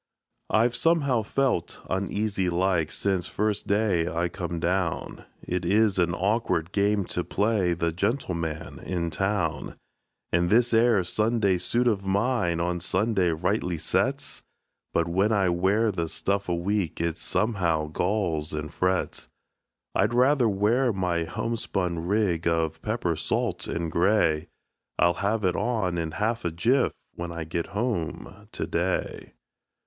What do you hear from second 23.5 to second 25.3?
and gray I'll